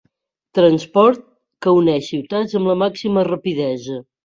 Transport 0.59 1.21
que 1.67 1.75
uneix 1.81 2.09
ciutats 2.15 2.59
amb 2.63 2.73
la 2.73 2.79
màxima 2.87 3.29
rapidesa. 3.31 4.03